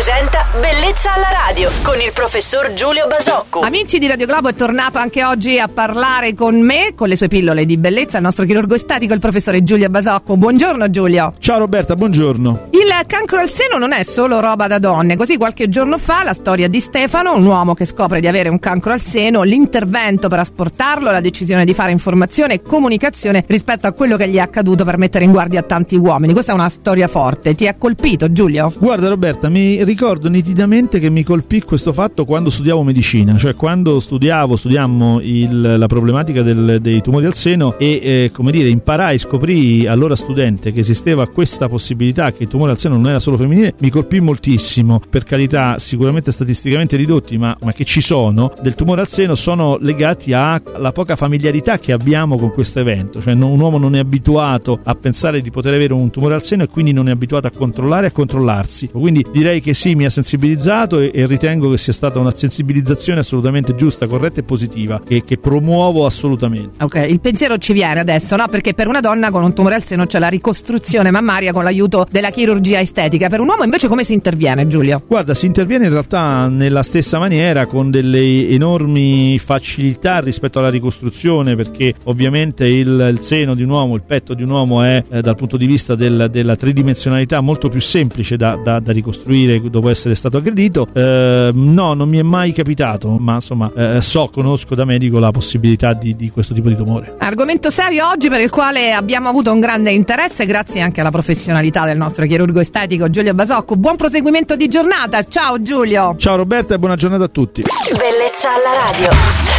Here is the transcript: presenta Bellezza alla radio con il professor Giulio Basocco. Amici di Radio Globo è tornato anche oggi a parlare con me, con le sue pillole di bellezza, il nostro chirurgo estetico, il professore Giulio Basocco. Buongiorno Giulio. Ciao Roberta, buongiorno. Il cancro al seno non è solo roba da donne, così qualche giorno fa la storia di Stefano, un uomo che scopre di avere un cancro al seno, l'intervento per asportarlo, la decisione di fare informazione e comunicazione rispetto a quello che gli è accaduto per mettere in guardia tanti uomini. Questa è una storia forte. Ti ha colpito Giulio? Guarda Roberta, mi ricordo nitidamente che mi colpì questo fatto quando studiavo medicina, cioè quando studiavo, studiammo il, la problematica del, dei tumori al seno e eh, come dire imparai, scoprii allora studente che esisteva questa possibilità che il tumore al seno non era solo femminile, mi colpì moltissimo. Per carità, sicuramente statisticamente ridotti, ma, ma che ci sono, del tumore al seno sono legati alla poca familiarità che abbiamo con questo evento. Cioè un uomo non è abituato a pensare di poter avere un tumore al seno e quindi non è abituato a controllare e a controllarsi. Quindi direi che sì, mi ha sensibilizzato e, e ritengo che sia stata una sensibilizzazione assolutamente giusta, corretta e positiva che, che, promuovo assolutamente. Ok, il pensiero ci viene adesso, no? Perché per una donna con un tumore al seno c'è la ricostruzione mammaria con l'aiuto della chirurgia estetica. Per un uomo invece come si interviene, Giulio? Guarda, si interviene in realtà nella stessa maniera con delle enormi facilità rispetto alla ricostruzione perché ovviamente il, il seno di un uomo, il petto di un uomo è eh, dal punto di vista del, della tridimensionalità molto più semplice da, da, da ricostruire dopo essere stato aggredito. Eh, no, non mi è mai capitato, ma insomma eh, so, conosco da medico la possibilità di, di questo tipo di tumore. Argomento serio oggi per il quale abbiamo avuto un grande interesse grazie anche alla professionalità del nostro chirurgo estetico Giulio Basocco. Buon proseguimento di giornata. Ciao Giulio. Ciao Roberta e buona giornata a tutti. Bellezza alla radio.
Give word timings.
presenta 0.00 0.46
Bellezza 0.58 1.12
alla 1.12 1.28
radio 1.46 1.68
con 1.82 2.00
il 2.00 2.10
professor 2.14 2.72
Giulio 2.72 3.06
Basocco. 3.06 3.60
Amici 3.60 3.98
di 3.98 4.06
Radio 4.06 4.24
Globo 4.24 4.48
è 4.48 4.54
tornato 4.54 4.96
anche 4.96 5.22
oggi 5.22 5.58
a 5.58 5.68
parlare 5.68 6.32
con 6.32 6.58
me, 6.58 6.94
con 6.94 7.06
le 7.06 7.16
sue 7.16 7.28
pillole 7.28 7.66
di 7.66 7.76
bellezza, 7.76 8.16
il 8.16 8.22
nostro 8.22 8.46
chirurgo 8.46 8.74
estetico, 8.74 9.12
il 9.12 9.20
professore 9.20 9.62
Giulio 9.62 9.90
Basocco. 9.90 10.38
Buongiorno 10.38 10.88
Giulio. 10.88 11.34
Ciao 11.38 11.58
Roberta, 11.58 11.96
buongiorno. 11.96 12.68
Il 12.70 12.88
cancro 13.06 13.40
al 13.40 13.50
seno 13.50 13.76
non 13.76 13.92
è 13.92 14.02
solo 14.02 14.40
roba 14.40 14.66
da 14.66 14.78
donne, 14.78 15.16
così 15.16 15.36
qualche 15.36 15.68
giorno 15.68 15.98
fa 15.98 16.24
la 16.24 16.32
storia 16.32 16.68
di 16.68 16.80
Stefano, 16.80 17.34
un 17.34 17.44
uomo 17.44 17.74
che 17.74 17.84
scopre 17.84 18.20
di 18.20 18.26
avere 18.26 18.48
un 18.48 18.58
cancro 18.58 18.92
al 18.92 19.02
seno, 19.02 19.42
l'intervento 19.42 20.28
per 20.28 20.38
asportarlo, 20.38 21.10
la 21.10 21.20
decisione 21.20 21.66
di 21.66 21.74
fare 21.74 21.92
informazione 21.92 22.54
e 22.54 22.62
comunicazione 22.62 23.44
rispetto 23.46 23.86
a 23.86 23.92
quello 23.92 24.16
che 24.16 24.28
gli 24.28 24.36
è 24.36 24.40
accaduto 24.40 24.84
per 24.84 24.96
mettere 24.96 25.24
in 25.24 25.30
guardia 25.30 25.62
tanti 25.62 25.96
uomini. 25.96 26.32
Questa 26.32 26.52
è 26.52 26.54
una 26.54 26.70
storia 26.70 27.06
forte. 27.06 27.54
Ti 27.54 27.68
ha 27.68 27.74
colpito 27.74 28.32
Giulio? 28.32 28.72
Guarda 28.78 29.08
Roberta, 29.08 29.50
mi 29.50 29.88
ricordo 29.90 30.28
nitidamente 30.28 31.00
che 31.00 31.10
mi 31.10 31.24
colpì 31.24 31.62
questo 31.62 31.92
fatto 31.92 32.24
quando 32.24 32.48
studiavo 32.48 32.84
medicina, 32.84 33.36
cioè 33.36 33.56
quando 33.56 33.98
studiavo, 33.98 34.54
studiammo 34.54 35.18
il, 35.20 35.78
la 35.78 35.86
problematica 35.88 36.42
del, 36.42 36.78
dei 36.80 37.02
tumori 37.02 37.26
al 37.26 37.34
seno 37.34 37.76
e 37.76 38.00
eh, 38.00 38.30
come 38.32 38.52
dire 38.52 38.68
imparai, 38.68 39.18
scoprii 39.18 39.88
allora 39.88 40.14
studente 40.14 40.70
che 40.70 40.78
esisteva 40.78 41.26
questa 41.26 41.68
possibilità 41.68 42.30
che 42.30 42.44
il 42.44 42.48
tumore 42.48 42.70
al 42.70 42.78
seno 42.78 42.94
non 42.94 43.08
era 43.08 43.18
solo 43.18 43.36
femminile, 43.36 43.74
mi 43.80 43.90
colpì 43.90 44.20
moltissimo. 44.20 45.00
Per 45.10 45.24
carità, 45.24 45.76
sicuramente 45.80 46.30
statisticamente 46.30 46.96
ridotti, 46.96 47.36
ma, 47.36 47.56
ma 47.60 47.72
che 47.72 47.84
ci 47.84 48.00
sono, 48.00 48.52
del 48.62 48.76
tumore 48.76 49.00
al 49.00 49.08
seno 49.08 49.34
sono 49.34 49.76
legati 49.80 50.32
alla 50.32 50.92
poca 50.92 51.16
familiarità 51.16 51.80
che 51.80 51.90
abbiamo 51.90 52.36
con 52.36 52.52
questo 52.52 52.78
evento. 52.78 53.20
Cioè 53.20 53.32
un 53.32 53.58
uomo 53.58 53.76
non 53.76 53.96
è 53.96 53.98
abituato 53.98 54.78
a 54.84 54.94
pensare 54.94 55.40
di 55.40 55.50
poter 55.50 55.74
avere 55.74 55.94
un 55.94 56.10
tumore 56.10 56.34
al 56.34 56.44
seno 56.44 56.62
e 56.62 56.68
quindi 56.68 56.92
non 56.92 57.08
è 57.08 57.10
abituato 57.10 57.48
a 57.48 57.50
controllare 57.50 58.06
e 58.06 58.08
a 58.10 58.12
controllarsi. 58.12 58.88
Quindi 58.88 59.26
direi 59.32 59.60
che 59.60 59.74
sì, 59.80 59.94
mi 59.94 60.04
ha 60.04 60.10
sensibilizzato 60.10 60.98
e, 60.98 61.10
e 61.14 61.26
ritengo 61.26 61.70
che 61.70 61.78
sia 61.78 61.94
stata 61.94 62.18
una 62.18 62.34
sensibilizzazione 62.34 63.20
assolutamente 63.20 63.74
giusta, 63.74 64.06
corretta 64.06 64.40
e 64.40 64.42
positiva 64.42 65.00
che, 65.02 65.24
che, 65.24 65.38
promuovo 65.38 66.04
assolutamente. 66.04 66.84
Ok, 66.84 67.06
il 67.08 67.18
pensiero 67.18 67.56
ci 67.56 67.72
viene 67.72 67.98
adesso, 67.98 68.36
no? 68.36 68.46
Perché 68.48 68.74
per 68.74 68.88
una 68.88 69.00
donna 69.00 69.30
con 69.30 69.42
un 69.42 69.54
tumore 69.54 69.76
al 69.76 69.82
seno 69.82 70.04
c'è 70.04 70.18
la 70.18 70.28
ricostruzione 70.28 71.10
mammaria 71.10 71.54
con 71.54 71.64
l'aiuto 71.64 72.06
della 72.10 72.28
chirurgia 72.28 72.78
estetica. 72.78 73.30
Per 73.30 73.40
un 73.40 73.48
uomo 73.48 73.64
invece 73.64 73.88
come 73.88 74.04
si 74.04 74.12
interviene, 74.12 74.66
Giulio? 74.66 75.02
Guarda, 75.06 75.32
si 75.32 75.46
interviene 75.46 75.86
in 75.86 75.92
realtà 75.92 76.48
nella 76.48 76.82
stessa 76.82 77.18
maniera 77.18 77.64
con 77.64 77.90
delle 77.90 78.50
enormi 78.50 79.38
facilità 79.38 80.20
rispetto 80.20 80.58
alla 80.58 80.68
ricostruzione 80.68 81.56
perché 81.56 81.94
ovviamente 82.04 82.66
il, 82.66 83.08
il 83.12 83.20
seno 83.22 83.54
di 83.54 83.62
un 83.62 83.70
uomo, 83.70 83.94
il 83.94 84.02
petto 84.02 84.34
di 84.34 84.42
un 84.42 84.50
uomo 84.50 84.82
è 84.82 85.02
eh, 85.10 85.22
dal 85.22 85.36
punto 85.36 85.56
di 85.56 85.64
vista 85.64 85.94
del, 85.94 86.28
della 86.30 86.54
tridimensionalità 86.54 87.40
molto 87.40 87.70
più 87.70 87.80
semplice 87.80 88.36
da, 88.36 88.60
da, 88.62 88.78
da 88.78 88.92
ricostruire 88.92 89.58
dopo 89.70 89.88
essere 89.88 90.14
stato 90.14 90.36
aggredito. 90.36 90.88
Eh, 90.92 91.50
no, 91.52 91.94
non 91.94 92.08
mi 92.08 92.18
è 92.18 92.22
mai 92.22 92.52
capitato, 92.52 93.16
ma 93.18 93.34
insomma 93.34 93.70
eh, 93.74 94.00
so, 94.02 94.28
conosco 94.32 94.74
da 94.74 94.84
medico 94.84 95.18
la 95.18 95.30
possibilità 95.30 95.94
di, 95.94 96.14
di 96.16 96.30
questo 96.30 96.52
tipo 96.54 96.68
di 96.68 96.76
tumore. 96.76 97.14
Argomento 97.18 97.70
serio 97.70 98.08
oggi 98.08 98.28
per 98.28 98.40
il 98.40 98.50
quale 98.50 98.92
abbiamo 98.92 99.28
avuto 99.28 99.52
un 99.52 99.60
grande 99.60 99.92
interesse 99.92 100.46
grazie 100.46 100.80
anche 100.80 101.00
alla 101.00 101.10
professionalità 101.10 101.84
del 101.84 101.96
nostro 101.96 102.26
chirurgo 102.26 102.60
estetico 102.60 103.08
Giulio 103.08 103.34
Basocco. 103.34 103.76
Buon 103.76 103.96
proseguimento 103.96 104.56
di 104.56 104.68
giornata. 104.68 105.22
Ciao 105.24 105.60
Giulio. 105.60 106.14
Ciao 106.16 106.36
Roberta 106.36 106.74
e 106.74 106.78
buona 106.78 106.96
giornata 106.96 107.24
a 107.24 107.28
tutti. 107.28 107.62
Bellezza 107.62 108.48
alla 108.50 108.90
radio. 108.90 109.49